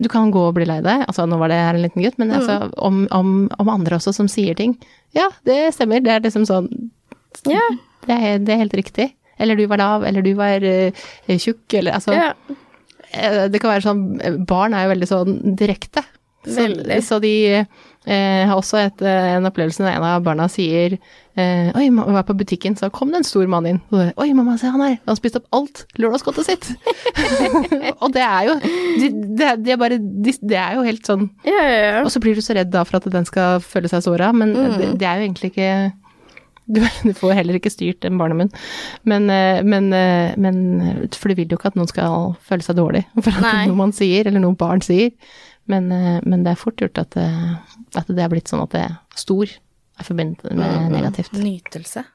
[0.00, 1.04] Du kan gå og bli lei deg.
[1.04, 4.14] Altså, nå var det her en liten gutt, men altså, om, om, om andre også
[4.16, 4.74] som sier ting.
[5.16, 6.00] Ja, det stemmer.
[6.04, 6.70] Det er liksom sånn
[7.48, 7.62] Ja,
[8.06, 9.10] Det er, det er helt riktig.
[9.40, 11.04] Eller du var lav, eller du var uh,
[11.36, 12.32] tjukk, eller altså ja.
[13.10, 16.04] Eh, Det kan være sånn Barn er jo veldig sånn direkte.
[16.40, 16.96] Så, Veldig.
[17.04, 21.68] så de eh, har også et, eh, en opplevelse når en av barna sier eh,
[21.76, 23.82] Oi, vi var på butikken, så kom det en stor mann inn.
[23.92, 26.70] Så, Oi, mamma, se han her, han spiste opp alt lørdagsgodtet sitt.
[28.02, 31.60] og det er jo det, det, de er bare, det er jo helt sånn Ja,
[31.60, 32.02] ja, ja.
[32.06, 34.56] Og så blir du så redd da for at den skal føle seg såra, men
[34.56, 35.72] det, det er jo egentlig ikke
[36.70, 38.50] du, du får heller ikke styrt en barnemunn.
[39.08, 42.78] Men, eh, men, eh, men For du vil jo ikke at noen skal føle seg
[42.78, 43.68] dårlig for at Nei.
[43.70, 45.10] noe man sier, eller noe barn sier.
[45.70, 48.72] Men, eh, men det er fort gjort at, det- at det er blitt sånn at
[48.74, 49.46] det er stor
[50.00, 51.32] er forbundet med negativt.
[51.36, 52.06] Nytelse.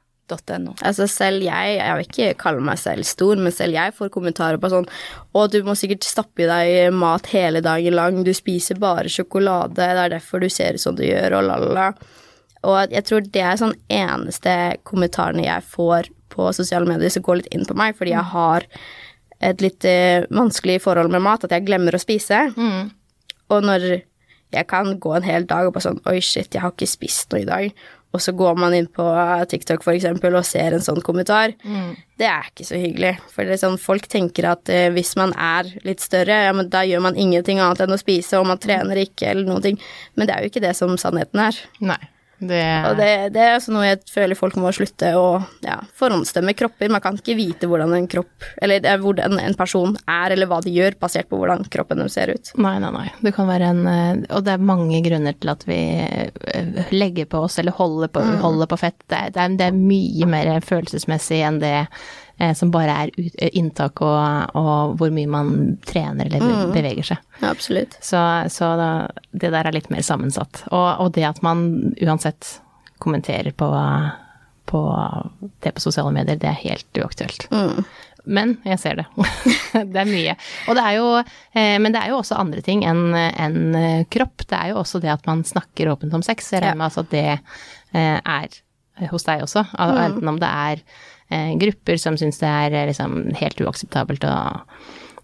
[0.57, 0.71] .no.
[0.81, 4.57] Altså selv jeg, jeg vil ikke kalle meg selv stor, men selv jeg får kommentarer
[4.57, 4.87] på sånn
[5.37, 9.75] Å, du må sikkert stappe i deg mat hele dagen lang, du spiser bare sjokolade,
[9.77, 11.85] det er derfor du ser ut som du gjør, og la, la, la.
[12.65, 14.55] Og jeg tror det er sånn eneste
[14.89, 18.65] kommentarene jeg får på sosiale medier som går litt inn på meg, fordi jeg har
[19.45, 22.47] et litt eh, vanskelig forhold med mat, at jeg glemmer å spise.
[23.53, 23.85] Og når
[24.55, 27.33] jeg kan gå en hel dag og bare sånn Oi, shit, jeg har ikke spist
[27.33, 27.85] noe i dag.
[28.15, 29.03] Og så går man inn på
[29.51, 31.51] TikTok for eksempel og ser en sånn kommentar.
[32.15, 33.17] Det er ikke så hyggelig.
[33.33, 36.85] For det sånn, folk tenker at eh, hvis man er litt større, ja, men da
[36.87, 39.81] gjør man ingenting annet enn å spise, og man trener ikke eller noen ting.
[40.15, 41.59] Men det er jo ikke det som sannheten er.
[41.83, 41.99] Nei.
[42.37, 45.27] Det, Og det, det er også noe jeg føler folk må slutte å
[45.63, 46.91] ja, forhåndsstemme kropper.
[46.91, 50.73] Man kan ikke vite hvordan en kropp, eller hvordan en person er, eller hva de
[50.75, 52.51] gjør, basert på hvordan kroppen deres ser ut.
[52.59, 53.07] Nei, nei, nei.
[53.23, 57.29] Det kan være en eh, Og det er mange grunner til at vi eh, legger
[57.31, 58.99] på oss eller holder på, holder på fett.
[59.07, 61.75] Det er, det, er, mye mer følelsesmessig enn det
[62.53, 65.53] som bare er ut, eh, inntak og, og hvor mye man
[65.87, 67.21] trener eller beveger seg.
[67.39, 67.95] Mm, absolutt.
[68.03, 68.19] Så,
[68.51, 68.89] så da,
[69.31, 70.65] det der er litt mer sammensatt.
[70.71, 72.57] Og, og det at man uansett
[72.99, 73.69] kommenterer på,
[74.65, 74.81] på
[75.63, 77.47] det på sosiale medier, det er helt uaktuelt.
[78.25, 79.05] Men jeg ser det.
[79.93, 80.33] det er mye.
[80.65, 81.09] Det er jo,
[81.53, 83.13] eh, men det er jo også andre ting enn
[83.77, 84.47] eh, kropp.
[84.49, 86.47] Det er jo også det at man snakker åpent om sex.
[86.55, 87.27] Jeg regner med altså at det
[87.93, 89.65] eh, er hos deg også.
[89.77, 94.23] Al- Enten om det er eh, grupper som syns det er eh, liksom helt uakseptabelt
[94.29, 94.35] å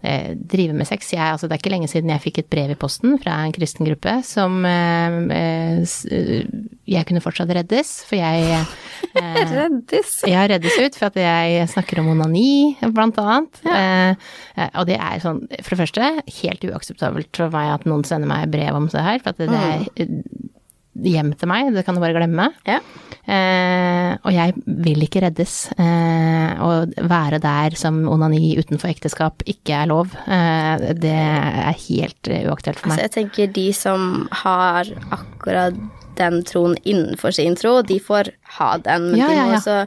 [0.02, 1.12] eh, drive med sex.
[1.14, 3.54] Jeg, altså, det er ikke lenge siden jeg fikk et brev i posten fra en
[3.54, 6.46] kristen gruppe som eh, eh, eh,
[6.90, 8.72] Jeg kunne fortsatt reddes, for jeg eh,
[9.52, 10.22] Reddes?
[10.28, 13.62] jeg reddes ut for at jeg snakker om onani, blant annet.
[13.66, 13.76] Ja.
[14.56, 16.10] eh, og det er sånn, for det første,
[16.42, 19.52] helt uakseptabelt for meg at noen sender meg brev om det her, for at det,
[19.52, 20.50] det er eh,
[20.94, 22.50] hjem til meg, det kan du bare glemme.
[22.68, 22.80] Ja.
[23.22, 25.54] Eh, og jeg vil ikke reddes.
[25.78, 32.28] Eh, å være der som onani utenfor ekteskap ikke er lov, eh, det er helt
[32.28, 33.04] eh, uaktuelt for Altså, meg.
[33.06, 35.78] jeg tenker de som har akkurat
[36.18, 39.60] den troen innenfor sin tro, de får ha den, men Ja, de må ja.
[39.60, 39.78] også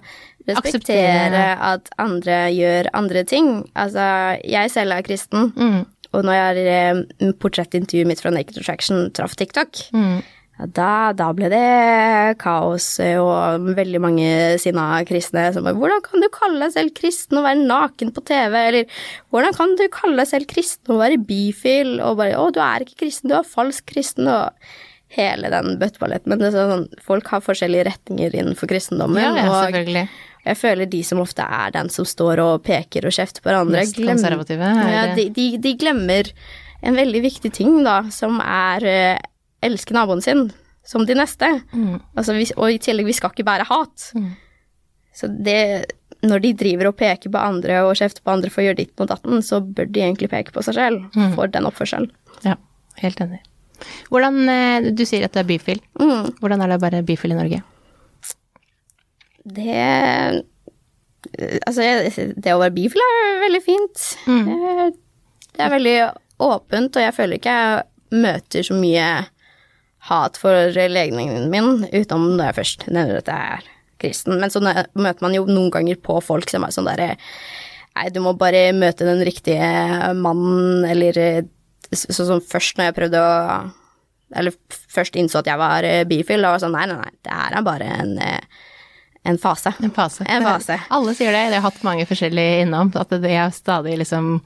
[0.48, 3.64] respektere at andre gjør andre ting.
[3.76, 5.86] Altså, jeg selv er kristen, Mm.
[6.14, 10.24] og når jeg har portrettintervjuet mitt fra Naked Attraction traff TikTok, Mm.
[10.56, 14.30] Ja, da, da ble det kaos eh, og veldig mange
[14.64, 18.24] sinna kristne som bare 'Hvordan kan du kalle deg selv kristen og være naken på
[18.24, 18.86] TV?' Eller
[19.32, 22.86] 'Hvordan kan du kalle deg selv kristen og være bifil?' Og bare 'Å, du er
[22.86, 24.54] ikke kristen, du er falsk kristen', og
[25.16, 26.30] hele den bøtteballetten.
[26.32, 30.08] Men det er sånn, folk har forskjellige retninger innenfor kristendommen, Ja, ja, og
[30.46, 33.82] jeg føler de som ofte er den som står og peker og kjefter på hverandre,
[33.82, 36.30] Mest konservative, er ja, de, de, de glemmer
[36.86, 39.24] en veldig viktig ting, da, som er eh,
[39.66, 40.48] elske naboen sin
[40.86, 41.48] som de neste.
[41.74, 42.00] Mm.
[42.16, 44.12] Altså, vi, og i tillegg, vi skal ikke bære hat.
[45.16, 45.92] Så det
[46.26, 48.94] Når de driver og peker på andre og kjefter på andre for å gjøre ditt
[49.00, 51.36] mot datten, så bør de egentlig peke på seg selv Mm.
[51.36, 52.10] for den oppførselen.
[52.44, 52.56] Ja,
[52.98, 53.40] helt enig.
[54.10, 55.82] Hvordan, eh, Du sier at du er bifil.
[56.00, 56.32] Mm.
[56.40, 57.62] Hvordan er det å være bifil i Norge?
[59.46, 60.46] Det
[61.68, 61.82] Altså,
[62.38, 64.04] det å være bifil er veldig fint.
[64.30, 64.90] Eh,
[65.56, 65.96] Det er veldig
[66.40, 69.26] åpent, og jeg føler ikke jeg møter så mye
[70.10, 73.70] hat for legningen min, utenom når jeg først nevner at jeg er
[74.02, 74.38] kristen.
[74.42, 77.16] Men så møter man jo noen ganger på folk som er sånn derre
[77.96, 79.64] Nei, du må bare møte den riktige
[80.20, 81.16] mannen, eller
[81.96, 83.36] sånn som først når jeg prøvde å
[84.36, 87.14] Eller først innså at jeg var eh, bifil, da var jeg sånn nei, nei, nei,
[87.24, 88.66] det her er bare en, eh,
[89.26, 89.74] en fase.
[89.84, 90.26] En fase.
[90.30, 90.78] En fase.
[90.94, 91.42] Alle sier det.
[91.50, 92.92] Jeg har hatt mange forskjellige innom.
[92.96, 94.42] At det er stadig liksom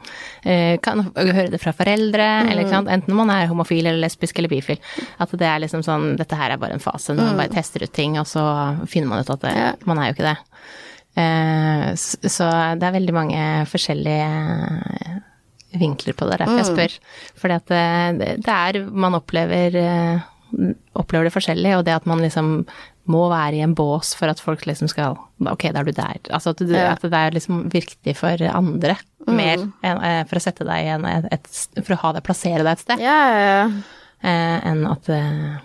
[0.46, 2.52] eh, Kan høre det fra foreldre, Mm.
[2.52, 2.88] eller sant.
[2.90, 4.80] Enten man er homofil eller lesbisk eller bifil.
[5.20, 7.14] At det er liksom sånn Dette her er bare en fase.
[7.14, 8.44] når Man bare tester ut ting, og så
[8.88, 9.60] finner man ut at det, Mm.
[9.66, 9.74] Ja.
[9.86, 10.38] man er jo ikke det.
[11.18, 11.94] Eh,
[12.30, 12.48] så
[12.80, 15.22] det er veldig mange forskjellige
[15.80, 16.34] vinkler på det.
[16.40, 16.94] Er derfor jeg spør.
[17.42, 17.66] Fordi at
[18.20, 20.20] det, det er Man opplever eh,
[20.98, 22.66] opplever det forskjellig, og det at man liksom
[23.10, 25.18] må være i en bås for at folk liksom skal
[25.50, 26.18] Ok, da er du der.
[26.36, 26.92] Altså at, du, Ja.
[26.94, 30.90] at det er liksom viktig for andre mer enn eh, for å sette deg i
[30.98, 31.48] en, et,
[31.80, 33.66] For å ha deg, plassere deg et sted, Ja, ja, ja.
[34.22, 35.58] eh, enn at eh,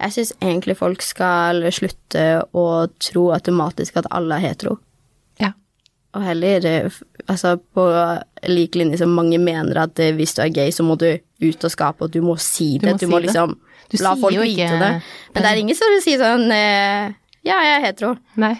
[0.00, 2.24] Jeg syns egentlig folk skal slutte
[2.56, 2.64] å
[3.04, 4.78] tro automatisk at alle er hetero.
[5.42, 5.52] Ja.
[6.16, 7.84] Og heller eh, altså på
[8.48, 11.10] lik linje som mange mener at eh, hvis du er gay, så må du
[11.44, 12.94] ut av skapet, og du må si det.
[12.94, 13.34] må Du, si må det.
[13.90, 14.90] Du la folk vite ikke- det.
[15.34, 17.12] Men det er ingen som vil si sånn eh,
[17.46, 18.16] Ja, jeg er hetero.
[18.36, 18.54] Nei.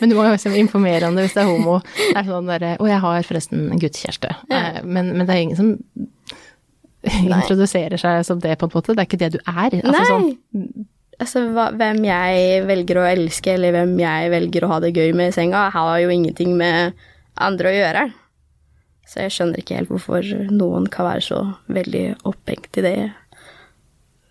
[0.00, 1.78] Men du må jo liksom informere om det hvis det er homo.
[1.96, 4.34] Det er sånn derre Å, jeg har forresten en guttekjæreste.
[4.50, 4.82] Ja.
[4.84, 5.70] Men, men det er ingen som
[7.06, 8.94] introduserer seg som det, på en måte.
[8.96, 9.78] Det er ikke det du er.
[9.80, 10.04] Altså, Nei.
[10.10, 10.86] sånn,
[11.16, 15.14] Altså, hva, hvem jeg velger å elske, eller hvem jeg velger å ha det gøy
[15.16, 16.92] med i senga, har jo ingenting med
[17.40, 18.02] andre å gjøre.
[19.08, 21.38] Så jeg skjønner ikke helt hvorfor noen kan være så
[21.72, 22.94] veldig opphengt i det.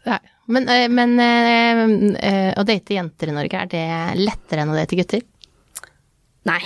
[0.06, 0.20] Nei.
[0.48, 1.84] Men, eh, men eh,
[2.30, 3.86] eh, å date jenter i Norge, er det
[4.22, 5.24] lettere enn å date gutter?
[6.46, 6.62] Nei.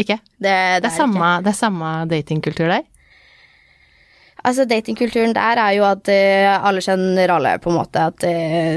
[0.00, 0.16] Ikke?
[0.38, 2.86] Det, det, Det er, samme, det er samme datingkultur der?
[4.40, 8.06] Altså, datingkulturen der er jo at alle kjenner alle, på en måte.
[8.08, 8.24] At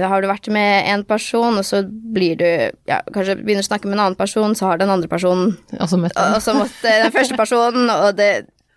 [0.04, 2.46] har du vært med en person, og så blir du
[2.90, 6.02] ja, Kanskje begynner å snakke med en annen person, så har den andre personen Også
[6.02, 8.30] møtt en Og så måtte den første personen, og det,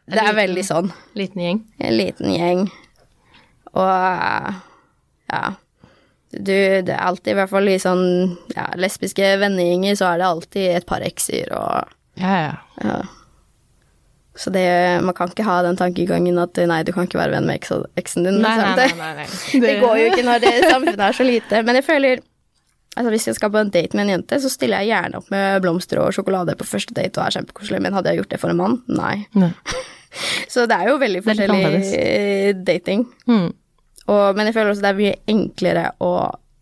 [0.06, 0.92] det er liten- veldig sånn.
[1.18, 1.60] liten gjeng?
[1.82, 2.62] En liten gjeng.
[3.74, 3.90] Og
[5.34, 5.42] ja.
[6.36, 8.06] Du, det er alltid, i hvert fall i sånn
[8.54, 12.56] ja, lesbiske vennegjenger, så er det alltid et par ekser og Ja, ja.
[12.84, 12.98] ja.
[14.36, 14.66] Så det,
[15.00, 18.26] man kan ikke ha den tankegangen at nei, du kan ikke være venn med eksen
[18.26, 18.42] din.
[18.44, 19.00] Nei, nei, liksom.
[19.00, 19.12] nei.
[19.16, 19.28] nei, nei.
[19.32, 21.62] Det, det går jo ikke når det, samfunnet er så lite.
[21.66, 22.24] Men jeg føler
[22.96, 25.26] Altså Hvis jeg skal på en date med en jente, så stiller jeg gjerne opp
[25.28, 28.38] med blomster og sjokolade på første date og er kjempekoselig, men hadde jeg gjort det
[28.40, 28.78] for en mann?
[28.88, 29.18] Nei.
[29.36, 29.50] Nei.
[30.48, 33.04] Så det er jo veldig forskjellig dating.
[33.28, 33.50] Mm.
[34.06, 36.12] Og, men jeg føler også det er mye enklere å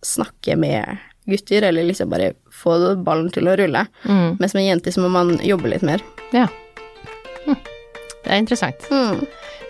[0.04, 3.86] snakke med gutter, eller liksom bare få ballen til å rulle.
[4.04, 4.36] Mm.
[4.40, 6.04] Mens med jenter så må man jobbe litt mer.
[6.36, 6.46] Ja.
[7.46, 7.56] Hm.
[8.24, 8.86] Det er interessant.
[8.92, 9.24] Mm.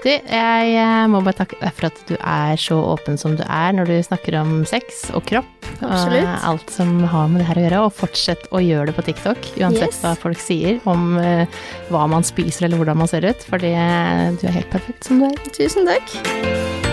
[0.05, 3.43] Du, jeg eh, må bare takke deg for at du er så åpen som du
[3.47, 5.49] er når du snakker om sex og kropp.
[5.79, 6.27] Absolutt.
[6.29, 7.83] Og alt som har med det her å gjøre.
[7.89, 10.03] Og fortsett å gjøre det på TikTok, uansett Yes.
[10.05, 11.49] hva folk sier om eh,
[11.89, 13.47] hva man spiser eller hvordan man ser ut.
[13.49, 15.55] Fordi eh, du er helt perfekt som du er.
[15.57, 16.93] Tusen takk.